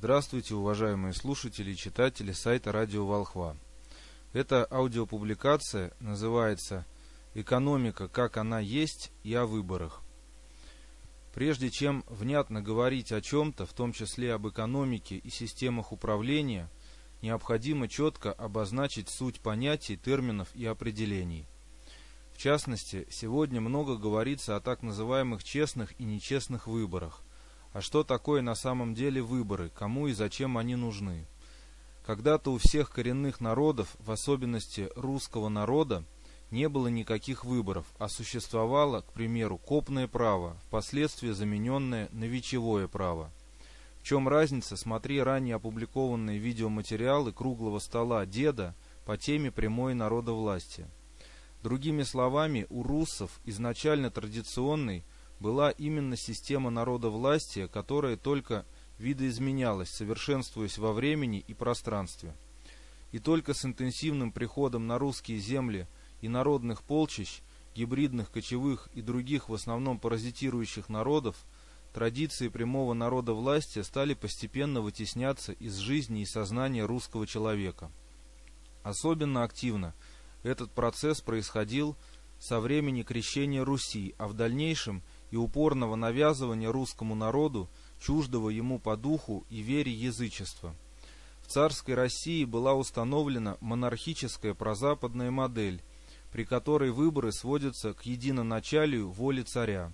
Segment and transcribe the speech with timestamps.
[0.00, 3.56] Здравствуйте, уважаемые слушатели и читатели сайта Радио Волхва.
[4.32, 6.86] Эта аудиопубликация называется
[7.34, 10.02] «Экономика, как она есть и о выборах».
[11.34, 16.70] Прежде чем внятно говорить о чем-то, в том числе об экономике и системах управления,
[17.20, 21.44] необходимо четко обозначить суть понятий, терминов и определений.
[22.32, 27.24] В частности, сегодня много говорится о так называемых честных и нечестных выборах.
[27.72, 31.26] А что такое на самом деле выборы, кому и зачем они нужны?
[32.06, 36.04] Когда-то у всех коренных народов, в особенности русского народа,
[36.50, 43.30] не было никаких выборов, а существовало, к примеру, копное право, впоследствии замененное на вечевое право.
[44.00, 50.88] В чем разница, смотри ранее опубликованные видеоматериалы круглого стола деда по теме прямой народовластия.
[51.62, 55.04] Другими словами, у руссов изначально традиционный–
[55.40, 58.66] была именно система народовластия, которая только
[58.98, 62.34] видоизменялась, совершенствуясь во времени и пространстве.
[63.12, 65.86] И только с интенсивным приходом на русские земли
[66.20, 67.40] и народных полчищ,
[67.74, 71.36] гибридных, кочевых и других в основном паразитирующих народов,
[71.94, 77.90] традиции прямого народовластия стали постепенно вытесняться из жизни и сознания русского человека.
[78.82, 79.94] Особенно активно
[80.42, 81.96] этот процесс происходил
[82.38, 87.68] со времени крещения Руси, а в дальнейшем– и упорного навязывания русскому народу
[88.00, 90.74] чуждого ему по духу и вере язычества.
[91.42, 95.82] В царской России была установлена монархическая прозападная модель,
[96.30, 99.92] при которой выборы сводятся к единоначалию воли царя.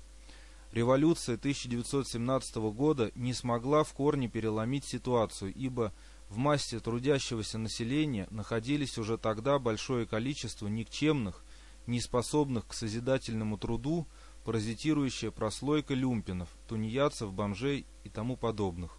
[0.72, 5.92] Революция 1917 года не смогла в корне переломить ситуацию, ибо
[6.28, 11.44] в массе трудящегося населения находились уже тогда большое количество никчемных,
[11.86, 14.08] неспособных к созидательному труду,
[14.44, 18.98] паразитирующая прослойка люмпинов, тунеядцев, бомжей и тому подобных.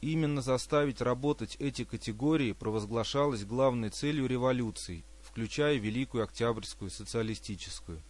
[0.00, 8.00] Именно заставить работать эти категории провозглашалось главной целью революции, включая Великую Октябрьскую социалистическую.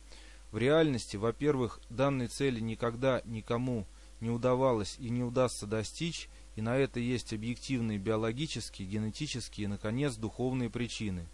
[0.50, 3.86] В реальности, во-первых, данной цели никогда никому
[4.20, 10.16] не удавалось и не удастся достичь, и на это есть объективные биологические, генетические и, наконец,
[10.16, 11.28] духовные причины,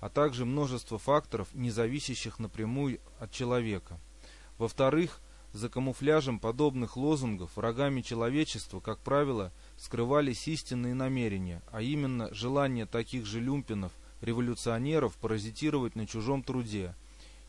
[0.00, 3.98] а также множество факторов, не зависящих напрямую от человека–
[4.58, 5.20] во-вторых,
[5.52, 13.26] за камуфляжем подобных лозунгов врагами человечества, как правило, скрывались истинные намерения, а именно желание таких
[13.26, 13.92] же люмпинов,
[14.22, 16.94] революционеров паразитировать на чужом труде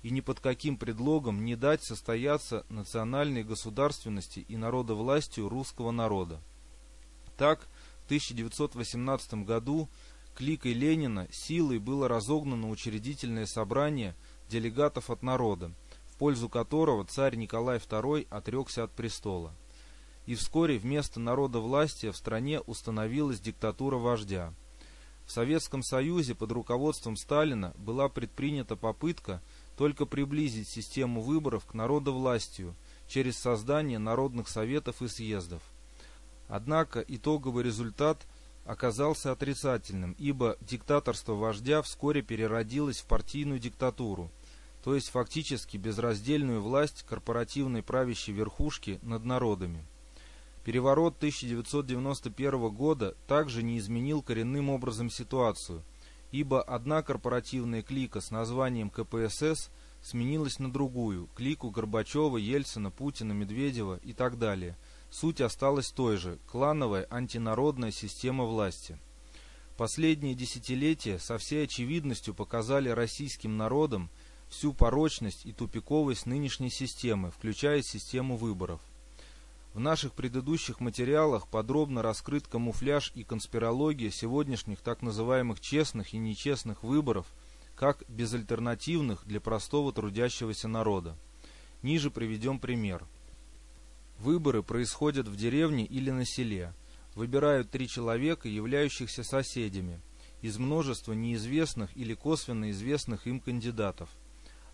[0.01, 6.41] и ни под каким предлогом не дать состояться национальной государственности и народовластию русского народа.
[7.37, 7.61] Так,
[8.01, 9.87] в 1918 году
[10.35, 14.15] кликой Ленина силой было разогнано учредительное собрание
[14.49, 15.71] делегатов от народа,
[16.23, 19.51] пользу которого царь Николай II отрекся от престола.
[20.25, 24.53] И вскоре вместо народа власти в стране установилась диктатура вождя.
[25.25, 29.41] В Советском Союзе под руководством Сталина была предпринята попытка
[29.75, 32.73] только приблизить систему выборов к народовластию
[33.09, 35.61] через создание народных советов и съездов.
[36.47, 38.25] Однако итоговый результат
[38.65, 44.31] оказался отрицательным, ибо диктаторство вождя вскоре переродилось в партийную диктатуру–
[44.83, 49.85] то есть фактически безраздельную власть корпоративной правящей верхушки над народами.
[50.65, 55.83] Переворот 1991 года также не изменил коренным образом ситуацию,
[56.31, 59.69] ибо одна корпоративная клика с названием КПСС
[60.01, 64.77] сменилась на другую, клику Горбачева, Ельцина, Путина, Медведева и так далее.
[65.09, 68.97] Суть осталась той же– клановая антинародная система власти.
[69.77, 74.09] Последние десятилетия со всей очевидностью показали российским народам–
[74.53, 78.79] всю порочность и тупиковость нынешней системы, включая систему выборов.
[79.73, 86.83] В наших предыдущих материалах подробно раскрыт камуфляж и конспирология сегодняшних так называемых честных и нечестных
[86.83, 87.25] выборов,
[87.75, 91.17] как безальтернативных для простого трудящегося народа.
[91.81, 93.03] Ниже приведем пример.
[94.19, 96.73] Выборы происходят в деревне или на селе.
[97.15, 99.99] Выбирают три человека, являющихся соседями,
[100.41, 104.09] из множества неизвестных или косвенно известных им кандидатов–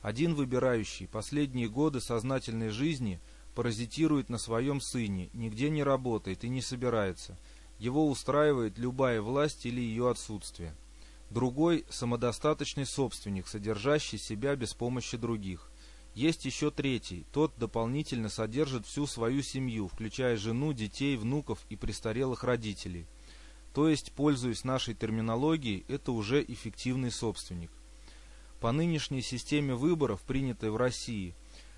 [0.01, 3.19] один выбирающий последние годы сознательной жизни
[3.53, 7.37] паразитирует на своем сыне, нигде не работает и не собирается.
[7.77, 10.75] Его устраивает любая власть или ее отсутствие.
[11.29, 15.69] Другой– самодостаточный собственник, содержащий себя без помощи других.
[16.15, 22.43] Есть еще третий, тот дополнительно содержит всю свою семью, включая жену, детей, внуков и престарелых
[22.43, 23.05] родителей.
[23.73, 27.71] То есть, пользуясь нашей терминологией, это уже эффективный собственник.
[28.59, 31.35] По нынешней системе выборов, принятой в России,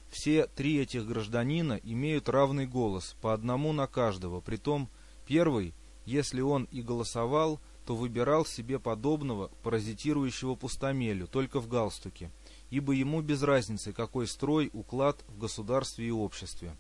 [0.10, 4.90] все три этих гражданина имеют равный голос, по одному на каждого, притом
[5.32, 5.74] Первый,
[6.06, 12.32] если он и голосовал, то выбирал себе подобного паразитирующего пустомелю, только в галстуке,
[12.70, 16.76] ибо ему без разницы, какой строй, уклад в государстве и обществе.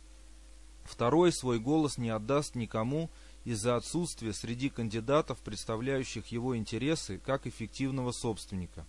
[0.83, 3.09] Второй свой голос не отдаст никому
[3.45, 8.85] из-за отсутствия среди кандидатов, представляющих его интересы, как эффективного собственника.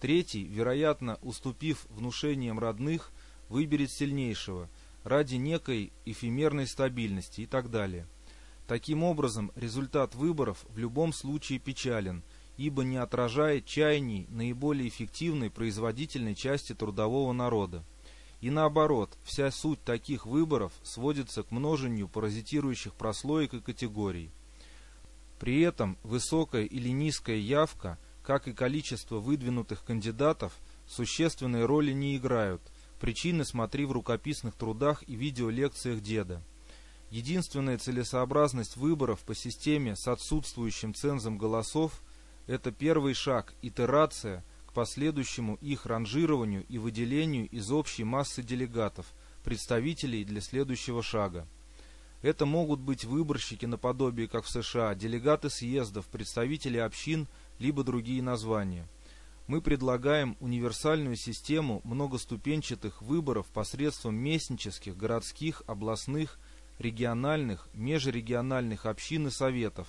[0.00, 3.10] Третий, вероятно, уступив внушениям родных,
[3.48, 4.68] выберет сильнейшего
[5.02, 8.06] ради некой эфемерной стабильности и так далее.
[8.66, 12.22] Таким образом, результат выборов в любом случае печален,
[12.58, 17.82] ибо не отражает чаяний наиболее эффективной производительной части трудового народа.
[18.40, 24.30] И наоборот, вся суть таких выборов сводится к множению паразитирующих прослоек и категорий.
[25.40, 27.98] При этом высокая или низкая явка,
[28.28, 30.52] как и количество выдвинутых кандидатов,
[30.86, 32.60] существенной роли не играют.
[33.00, 36.42] Причины смотри в рукописных трудах и видеолекциях деда.
[37.10, 42.02] Единственная целесообразность выборов по системе с отсутствующим цензом голосов–
[42.46, 44.44] это первый шаг, итерация–
[44.74, 49.06] последующему их ранжированию и выделению из общей массы делегатов,
[49.42, 51.48] представителей для следующего шага.
[52.20, 57.26] Это могут быть выборщики наподобие, как в США, делегаты съездов, представители общин,
[57.58, 58.88] либо другие названия.
[59.46, 66.38] Мы предлагаем универсальную систему многоступенчатых выборов посредством местнических, городских, областных,
[66.78, 69.88] региональных, межрегиональных общин и советов,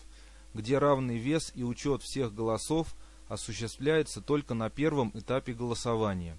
[0.54, 2.96] где равный вес и учет всех голосов–
[3.30, 6.38] осуществляется только на первом этапе голосования.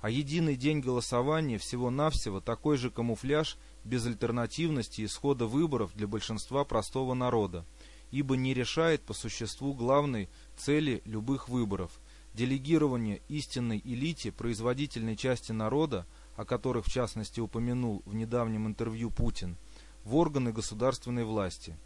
[0.00, 7.64] А единый день голосования всего-навсего такой же камуфляж безальтернативности исхода выборов для большинства простого народа,
[8.10, 12.00] ибо не решает по существу главной цели любых выборов–
[12.34, 16.06] делегирование истинной элите производительной части народа,
[16.36, 19.56] о которых в частности упомянул в недавнем интервью Путин,
[20.04, 21.76] в органы государственной власти.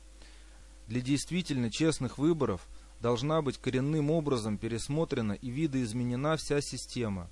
[0.88, 2.66] Для действительно честных выборов–
[3.00, 7.30] должна быть коренным образом пересмотрена и видоизменена вся система.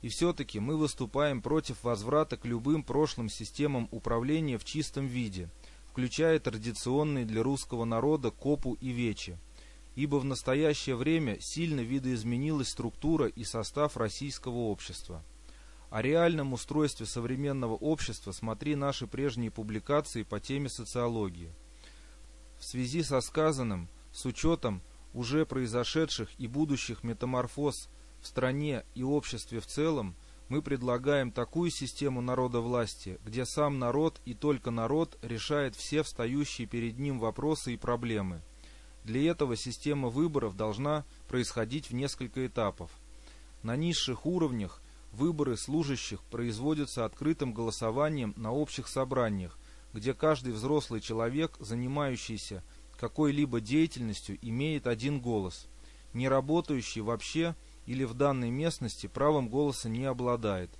[0.00, 5.50] И все-таки мы выступаем против возврата к любым прошлым системам управления в чистом виде,
[5.90, 9.38] включая традиционные для русского народа копу и вечи.
[9.98, 15.24] Ибо в настоящее время сильно видоизменилась структура и состав российского общества.
[15.90, 21.52] О реальном устройстве современного общества смотри наши прежние публикации по теме социологии.
[22.60, 24.82] В связи со сказанным, с учетом
[25.14, 27.88] уже произошедших и будущих метаморфоз
[28.22, 30.14] в стране и обществе в целом,
[30.48, 37.00] мы предлагаем такую систему народовластия, где сам народ и только народ решает все встающие перед
[37.00, 38.42] ним вопросы и проблемы.
[39.08, 42.90] Для этого система выборов должна происходить в несколько этапов.
[43.62, 44.82] На низших уровнях
[45.12, 49.58] выборы служащих производятся открытым голосованием на общих собраниях,
[49.94, 52.62] где каждый взрослый человек, занимающийся
[53.00, 55.68] какой-либо деятельностью имеет один голос.
[56.12, 57.56] Не работающий вообще
[57.86, 60.70] или в данной местности правом голоса не обладает.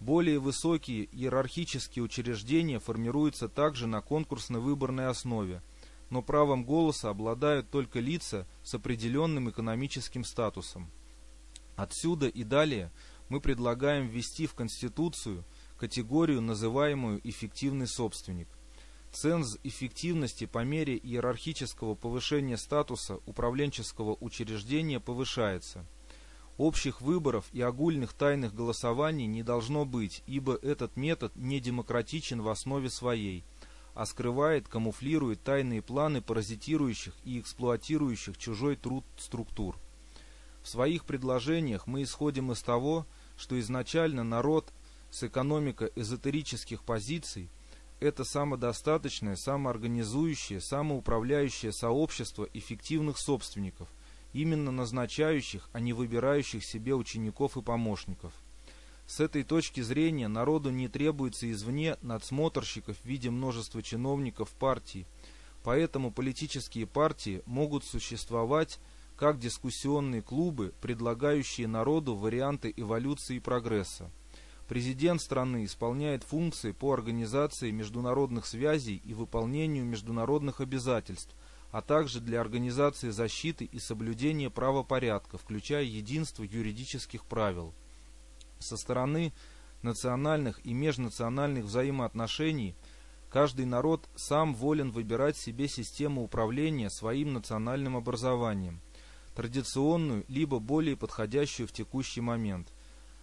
[0.00, 5.60] Более высокие иерархические учреждения формируются также на конкурсно-выборной основе,
[6.10, 10.90] но правом голоса обладают только лица с определенным экономическим статусом.
[11.76, 12.90] Отсюда и далее
[13.28, 15.44] мы предлагаем ввести в Конституцию
[15.78, 18.48] категорию, называемую «эффективный собственник».
[19.12, 25.86] Ценз эффективности по мере иерархического повышения статуса управленческого учреждения повышается.
[26.58, 32.48] Общих выборов и огульных тайных голосований не должно быть, ибо этот метод не демократичен в
[32.48, 33.44] основе своей,
[33.98, 39.76] а скрывает, камуфлирует тайные планы паразитирующих и эксплуатирующих чужой труд структур.
[40.62, 44.72] В своих предложениях мы исходим из того, что изначально народ
[45.10, 47.48] с экономико-эзотерических позиций–
[47.98, 53.88] это самодостаточное, самоорганизующее, самоуправляющее сообщество эффективных собственников,
[54.32, 58.32] именно назначающих, а не выбирающих себе учеников и помощников.
[59.08, 65.06] С этой точки зрения народу не требуется извне надсмотрщиков в виде множества чиновников партий,
[65.64, 68.78] поэтому политические партии могут существовать
[69.16, 74.10] как дискуссионные клубы, предлагающие народу варианты эволюции и прогресса.
[74.68, 81.34] Президент страны исполняет функции по организации международных связей и выполнению международных обязательств,
[81.72, 87.72] а также для организации защиты и соблюдения правопорядка, включая единство юридических правил.
[88.58, 89.32] Со стороны
[89.82, 92.74] национальных и межнациональных взаимоотношений
[93.30, 98.80] каждый народ сам волен выбирать себе систему управления своим национальным образованием,
[99.34, 102.72] традиционную либо более подходящую в текущий момент–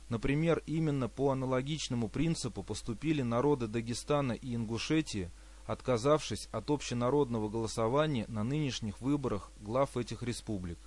[0.10, 5.32] Например, именно по аналогичному принципу поступили народы Дагестана и Ингушетии,
[5.66, 10.78] отказавшись от общенародного голосования на нынешних выборах глав этих республик.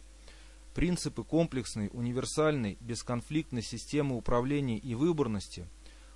[0.78, 5.66] Принципы комплексной, универсальной, бесконфликтной системы управления и выборности,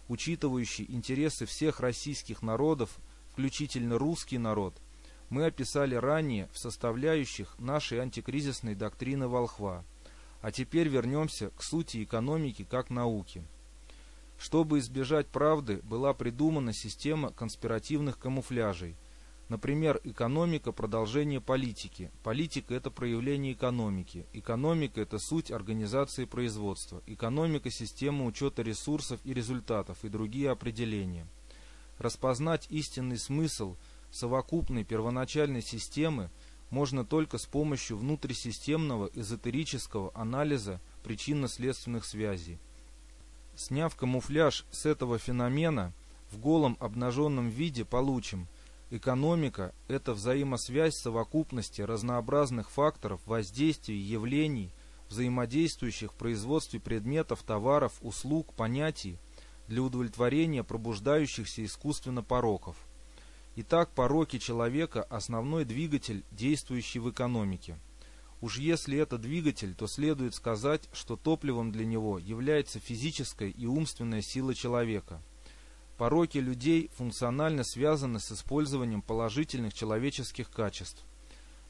[0.07, 2.97] учитывающей интересы всех российских народов,
[3.33, 4.81] включительно русский народ,
[5.31, 9.85] мы описали ранее в составляющих нашей антикризисной доктрины Волхва.
[10.43, 13.43] А теперь вернемся к сути экономики как науки.
[14.39, 18.95] Чтобы избежать правды, была придумана система конспиративных камуфляжей.
[19.53, 22.11] Например, экономика– продолжение политики.
[22.23, 24.25] Политика– это проявление экономики.
[24.33, 27.03] Экономика– это суть организации производства.
[27.07, 31.27] Экономика– система учета ресурсов и результатов и другие определения.
[31.99, 33.77] Распознать истинный смысл
[34.11, 36.31] совокупной первоначальной системы
[36.71, 42.59] можно только с помощью внутрисистемного эзотерического анализа причинно-следственных связей.
[43.55, 45.93] Сняв камуфляж с этого феномена,
[46.31, 48.49] в голом обнаженном виде получим
[48.97, 54.73] экономика– это взаимосвязь совокупности разнообразных факторов воздействия явлений,
[55.09, 59.19] взаимодействующих в производстве предметов, товаров, услуг, понятий
[59.69, 62.77] для удовлетворения пробуждающихся искусственно пороков.
[63.57, 67.79] Итак, пороки человека– основной двигатель, действующий в экономике–
[68.43, 74.21] Уж если это двигатель, то следует сказать, что топливом для него является физическая и умственная
[74.21, 75.23] сила человека.
[75.99, 81.05] Пороки людей функционально связаны с использованием положительных человеческих качеств.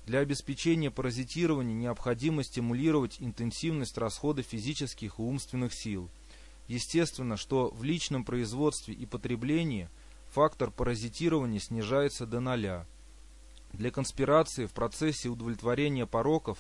[0.06, 6.10] Для обеспечения паразитирования необходимо стимулировать интенсивность расхода физических и умственных сил.
[6.68, 9.88] Естественно, что в личном производстве и потреблении
[10.30, 12.86] фактор паразитирования снижается до ноля–
[13.72, 16.58] для конспирации в процессе удовлетворения пороков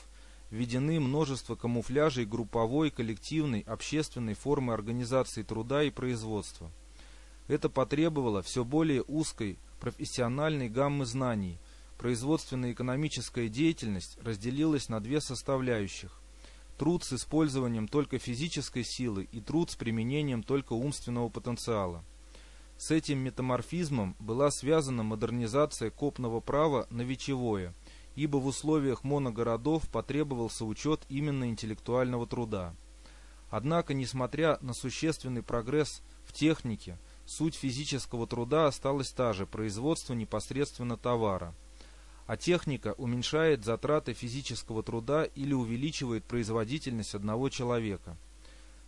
[0.50, 6.70] введены множество камуфляжей групповой, коллективной, общественной формы организации труда и производства.
[7.48, 11.58] Это потребовало все более узкой профессиональной гаммы знаний.
[11.98, 16.20] Производственная экономическая деятельность разделилась на две составляющих.
[16.78, 22.04] Труд с использованием только физической силы и труд с применением только умственного потенциала.
[22.76, 27.74] С этим метаморфизмом была связана модернизация копного права на вечевое,
[28.16, 32.74] ибо в условиях моногородов потребовался учет именно интеллектуального труда.
[33.50, 36.98] Однако, несмотря на существенный прогресс в технике,
[37.32, 41.54] суть физического труда осталась та же– производство непосредственно товара.
[42.26, 48.16] А техника уменьшает затраты физического труда или увеличивает производительность одного человека–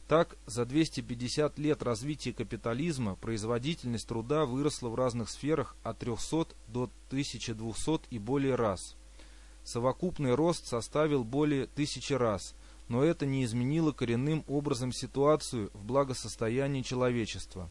[0.09, 6.91] так, за 250 лет развития капитализма производительность труда выросла в разных сферах от 300 до
[7.09, 8.97] 1200 и более раз.
[9.65, 12.55] Совокупный рост составил более тысячи раз,
[12.89, 17.71] но это не изменило коренным образом ситуацию в благосостоянии человечества.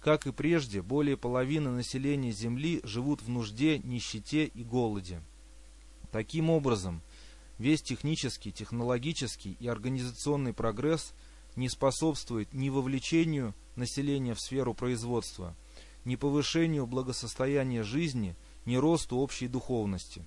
[0.00, 5.22] Как и прежде, более половины населения Земли живут в нужде, нищете и голоде.
[6.10, 7.02] Таким образом,
[7.58, 11.12] весь технический, технологический и организационный прогресс–
[11.56, 15.54] не способствует ни вовлечению населения в сферу производства,
[16.04, 20.24] ни повышению благосостояния жизни, ни росту общей духовности.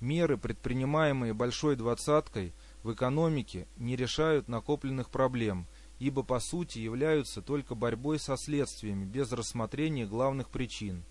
[0.00, 5.66] Меры, предпринимаемые Большой Двадцаткой в экономике, не решают накопленных проблем,
[6.00, 11.04] ибо по сути являются только борьбой со следствиями без рассмотрения главных причин.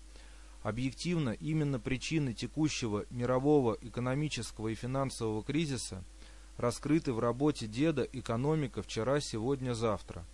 [0.62, 6.04] Объективно, именно причины текущего мирового экономического и финансового кризиса–
[6.60, 10.26] раскрыты в работе деда «Экономика вчера, сегодня, завтра»,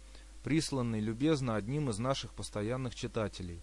[0.42, 3.60] присланной любезно одним из наших постоянных читателей.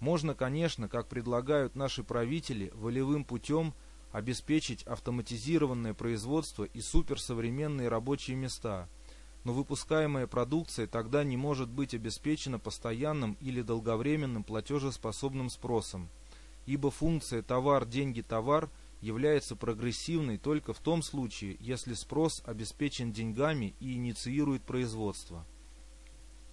[0.00, 3.74] Можно, конечно, как предлагают наши правители, волевым путем
[4.12, 8.88] обеспечить автоматизированное производство и суперсовременные рабочие места,
[9.48, 16.10] но выпускаемая продукция тогда не может быть обеспечена постоянным или долговременным платежеспособным спросом,
[16.66, 18.68] ибо функция «товар-деньги-товар»
[19.00, 25.46] является прогрессивной только в том случае, если спрос обеспечен деньгами и инициирует производство.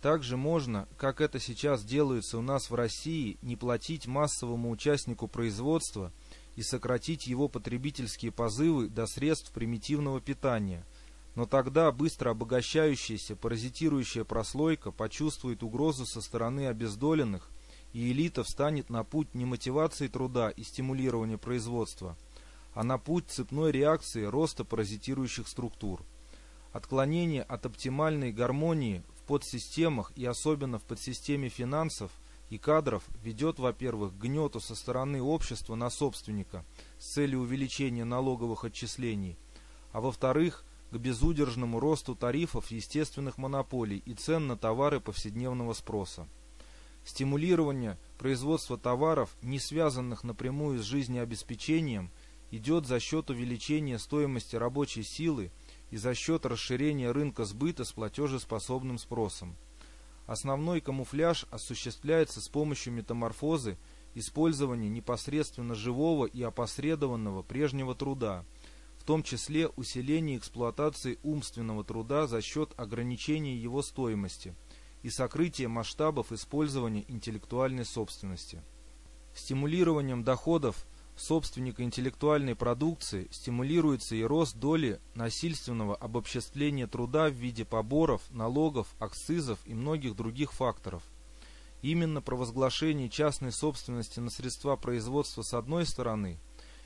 [0.02, 6.14] Также можно, как это сейчас делается у нас в России, не платить массовому участнику производства
[6.56, 10.86] и сократить его потребительские позывы до средств примитивного питания.
[11.36, 17.50] Но тогда быстро обогащающаяся паразитирующая прослойка почувствует угрозу со стороны обездоленных,
[17.94, 22.18] и элита встанет на путь не мотивации труда и стимулирования производства–
[22.76, 26.04] а на путь цепной реакции роста паразитирующих структур.
[26.74, 32.12] Отклонение от оптимальной гармонии в подсистемах и особенно в подсистеме финансов
[32.50, 36.66] и кадров ведет, во-первых, к гнету со стороны общества на собственника
[37.00, 39.38] с целью увеличения налоговых отчислений,
[39.94, 46.28] а во-вторых, к безудержному росту тарифов естественных монополий и цен на товары повседневного спроса.
[47.04, 52.12] Стимулирование производство товаров, не связанных напрямую с жизнеобеспечением,
[52.52, 55.52] идет за счет увеличения стоимости рабочей силы
[55.92, 59.56] и за счет расширения рынка сбыта с платежеспособным спросом.
[60.26, 63.78] Основной камуфляж осуществляется с помощью метаморфозы
[64.16, 68.46] использования непосредственно живого и опосредованного прежнего труда,
[69.06, 74.56] том числе усиление эксплуатации умственного труда за счет ограничения его стоимости
[75.04, 78.64] и сокрытия масштабов использования интеллектуальной собственности.
[79.36, 88.22] Стимулированием доходов собственника интеллектуальной продукции стимулируется и рост доли насильственного обобществления труда в виде поборов,
[88.32, 91.04] налогов, акцизов и многих других факторов.
[91.82, 96.40] Именно провозглашение частной собственности на средства производства с одной стороны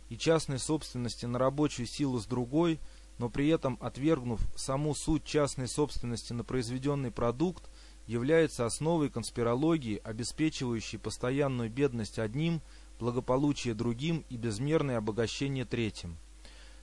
[0.10, 2.80] и частной собственности на рабочую силу с другой,
[3.18, 7.70] но при этом отвергнув саму суть частной собственности на произведенный продукт,
[8.08, 12.62] является основой конспирологии, обеспечивающей постоянную бедность одним–
[13.00, 16.18] благополучие другим и безмерное обогащение третьим.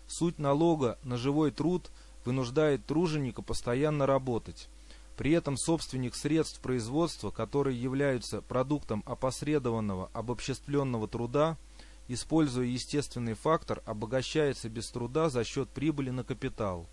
[0.07, 1.91] Суть налога на живой труд
[2.25, 4.69] вынуждает труженика постоянно работать.
[5.17, 11.57] При этом собственник средств производства, которые являются продуктом опосредованного обобществленного труда,
[12.09, 16.87] используя естественный фактор, обогащается без труда за счет прибыли на капитал.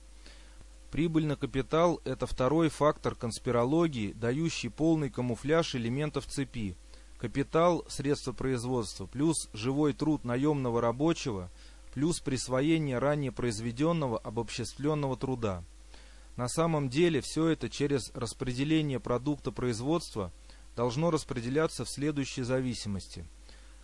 [0.91, 6.75] Прибыль на капитал– это второй фактор конспирологии, дающий полный камуфляж элементов цепи,
[7.24, 11.50] Капитал, средства производства, плюс живой труд наемного рабочего,
[11.93, 15.63] плюс присвоение ранее произведенного обобществленного труда.
[16.36, 20.34] На самом деле все это через распределение продукта производства
[20.75, 23.25] должно распределяться в следующей зависимости.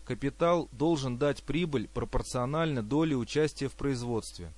[0.09, 4.51] Капитал должен дать прибыль пропорционально доле участия в производстве.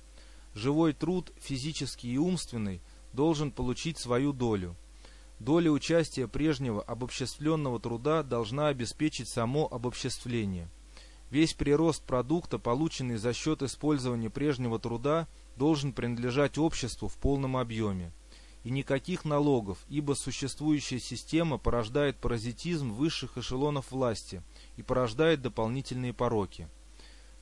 [0.54, 2.80] Живой труд, физический и умственный,
[3.12, 4.74] должен получить свою долю.
[5.40, 10.70] Доля участия прежнего обобществленного труда должна обеспечить само обобществление.
[11.28, 15.28] Весь прирост продукта, полученный за счет использования прежнего труда,
[15.58, 18.10] должен принадлежать обществу в полном объеме.
[18.64, 24.42] И никаких налогов, ибо существующая система порождает паразитизм высших эшелонов власти
[24.76, 26.68] и порождает дополнительные пороки.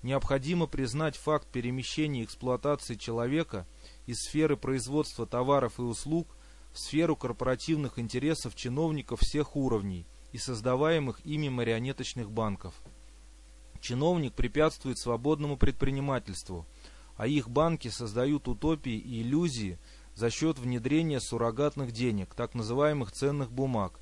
[0.03, 3.67] Необходимо признать факт перемещения эксплуатации человека
[4.07, 6.29] из сферы производства товаров и услуг–
[6.73, 12.75] в сферу корпоративных интересов чиновников всех уровней и создаваемых ими марионеточных банков.
[13.81, 16.67] Чиновник препятствует свободному предпринимательству,
[17.17, 19.79] а их банки создают утопии и иллюзии
[20.15, 23.99] за счет внедрения суррогатных денег, так называемых ценных бумаг,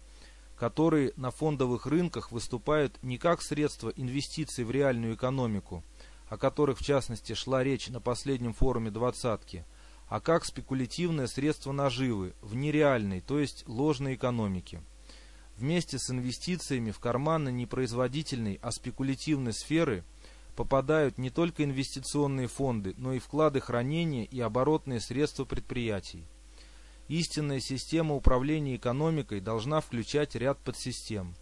[0.59, 5.85] которые на фондовых рынках выступают не как средство инвестиций в реальную экономику,
[6.29, 9.65] о которых в частности шла речь на последнем форуме «двадцатки»,
[10.09, 14.83] а как спекулятивное средство наживы в нереальной, то есть ложной экономике.
[15.57, 20.03] Вместе с инвестициями в карманы непроизводительной, а спекулятивной сферы
[20.57, 26.25] попадают не только инвестиционные фонды, но и вклады хранения и оборотные средства предприятий.
[27.09, 31.35] Истинная система управления экономикой должна включать ряд подсистем.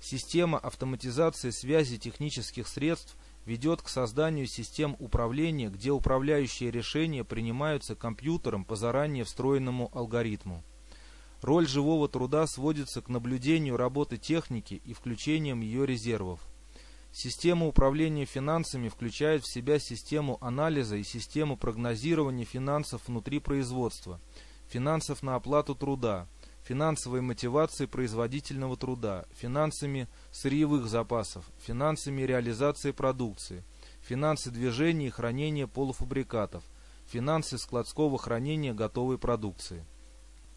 [0.00, 8.64] Система автоматизации связи технических средств ведет к созданию систем управления, где управляющие решения принимаются компьютером
[8.64, 10.64] по заранее встроенному алгоритму.
[11.42, 16.40] Роль живого труда сводится к наблюдению работы техники и включением ее резервов.
[17.12, 24.20] Система управления финансами включает в себя систему анализа и систему прогнозирования финансов внутри производства,
[24.74, 26.26] финансов на оплату труда,
[26.64, 33.62] финансовой мотивацией производительного труда, финансами сырьевых запасов, финансами реализации продукции,
[34.00, 36.64] финансы движения и хранения полуфабрикатов,
[37.06, 39.84] финансы складского хранения готовой продукции.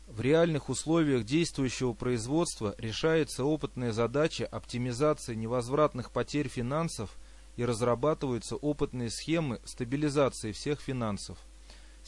[0.08, 7.12] В реальных условиях действующего производства решается опытная задача оптимизации невозвратных потерь финансов
[7.56, 11.38] и разрабатываются опытные схемы стабилизации всех финансов.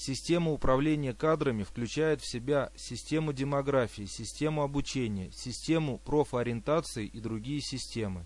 [0.01, 8.25] Система управления кадрами включает в себя систему демографии, систему обучения, систему профориентации и другие системы.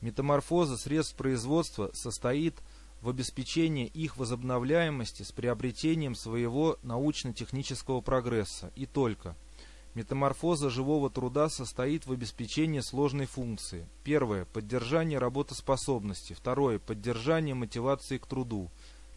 [0.00, 2.62] Метаморфоза средств производства состоит
[3.02, 9.34] в обеспечении их возобновляемости с приобретением своего научно-технического прогресса и только.
[9.94, 13.88] Метаморфоза живого труда состоит в обеспечении сложной функции.
[14.04, 16.32] Первое– поддержание работоспособности.
[16.32, 18.70] Второе– поддержание мотивации к труду.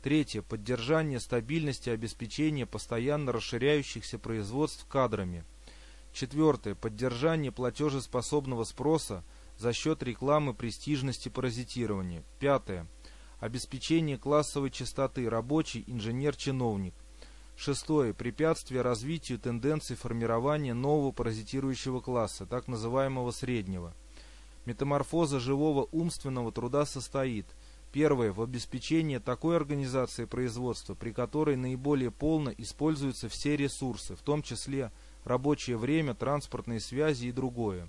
[0.03, 0.41] Третье.
[0.41, 5.45] Поддержание стабильности обеспечения постоянно расширяющихся производств кадрами.
[6.11, 6.75] Четвертое.
[6.75, 9.23] Поддержание платежеспособного спроса
[9.57, 12.21] за счет рекламы престижности паразитирования.
[12.37, 12.85] Пятое.
[13.39, 16.93] Обеспечение классовой чистоты рабочий, инженер, чиновник.
[17.55, 18.13] Шестое.
[18.13, 23.93] Препятствие развитию тенденций формирования нового паразитирующего класса, так называемого среднего.
[24.65, 27.45] Метаморфоза живого умственного труда состоит
[27.93, 28.33] Первое.
[28.33, 34.91] В обеспечении такой организации производства, при которой наиболее полно используются все ресурсы, в том числе
[35.23, 37.87] рабочее время, транспортные связи и другое.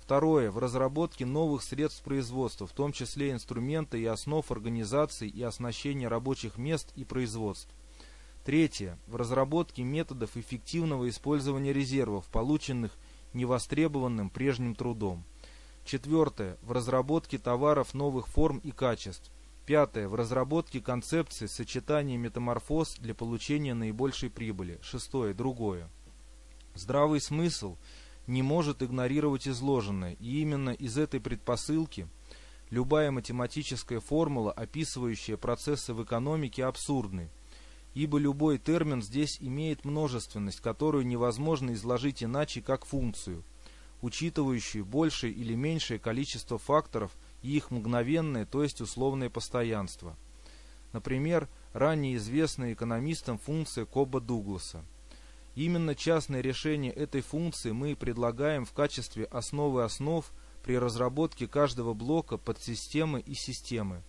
[0.00, 0.50] Второе.
[0.50, 6.56] В разработке новых средств производства, в том числе инструмента и основ организации и оснащения рабочих
[6.56, 7.68] мест и производств.
[8.42, 8.98] Третье.
[9.06, 12.96] В разработке методов эффективного использования резервов, полученных
[13.34, 15.26] невостребованным прежним трудом.
[15.86, 16.58] Четвертое.
[16.62, 19.30] В разработке товаров новых форм и качеств.
[19.66, 20.08] Пятое.
[20.08, 24.80] В разработке концепции сочетания метаморфоз для получения наибольшей прибыли.
[24.82, 25.32] Шестое.
[25.32, 25.88] Другое.
[26.74, 27.76] Здравый смысл
[28.26, 32.08] не может игнорировать изложенное, и именно из этой предпосылки
[32.70, 37.30] любая математическая формула, описывающая процессы в экономике, абсурдны,
[37.94, 43.44] ибо любой термин здесь имеет множественность, которую невозможно изложить иначе, как функцию,
[44.06, 50.16] учитывающую большее или меньшее количество факторов и их мгновенное, то есть условное постоянство.
[50.92, 54.84] Например, ранее известная экономистам функция Коба-Дугласа–
[55.56, 60.30] Именно частное решение этой функции мы предлагаем в качестве основы основ
[60.62, 64.02] при разработке каждого блока подсистемы и системы.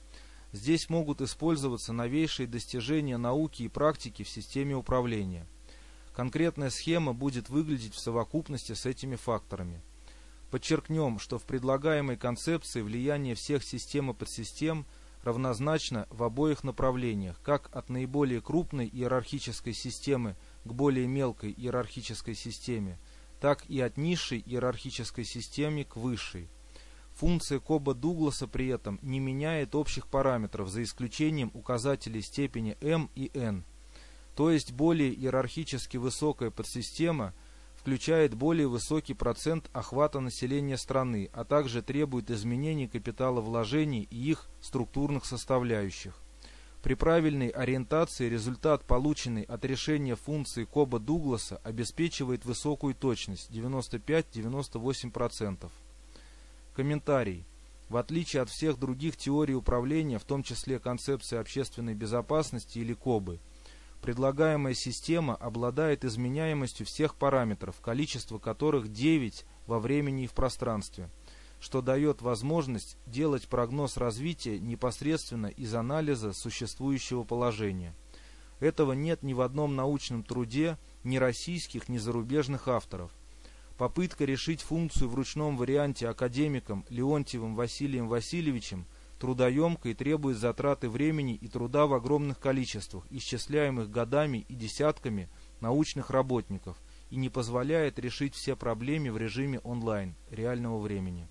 [0.52, 5.48] Здесь могут использоваться новейшие достижения науки и практики в системе управления.
[6.14, 9.82] Конкретная схема будет выглядеть в совокупности с этими факторами.
[10.52, 14.86] Подчеркнем, что в предлагаемой концепции влияние всех систем и подсистем
[15.24, 22.98] равнозначно в обоих направлениях, как от наиболее крупной иерархической системы к более мелкой иерархической системе,
[23.42, 26.48] так и от низшей иерархической системы к высшей.
[27.16, 33.32] Функция Коба Дугласа при этом не меняет общих параметров, за исключением указателей степени m и
[33.34, 33.66] n.
[34.36, 37.34] То есть более иерархически высокая подсистема
[37.88, 44.50] включает более высокий процент охвата населения страны, а также требует изменений капитала вложений и их
[44.60, 46.14] структурных составляющих.
[46.84, 55.70] При правильной ориентации результат, полученный от решения функции Коба Дугласа, обеспечивает высокую точность 95-98%.
[56.76, 57.46] Комментарий.
[57.88, 63.40] В отличие от всех других теорий управления, в том числе концепции общественной безопасности или КОБы,
[64.08, 71.10] предлагаемая система обладает изменяемостью всех параметров, количество которых 9 во времени и в пространстве–
[71.60, 77.94] что дает возможность делать прогноз развития непосредственно из анализа существующего положения.
[78.62, 83.12] Этого нет ни в одном научном труде ни российских, ни зарубежных авторов.
[83.78, 88.86] Попытка решить функцию в ручном варианте академиком Леонтьевым Василием Васильевичем
[89.20, 96.10] трудоемко и требует затраты времени и труда в огромных количествах, исчисляемых годами и десятками научных
[96.10, 96.78] работников,
[97.10, 101.28] и не позволяет решить все проблемы в режиме онлайн, реального времени.